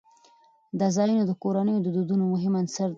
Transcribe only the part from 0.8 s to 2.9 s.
ځایونه د کورنیو د دودونو مهم عنصر دی.